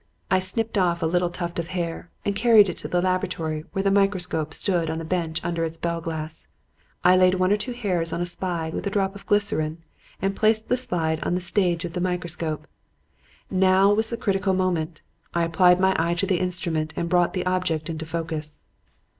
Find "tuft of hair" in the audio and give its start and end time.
1.29-2.09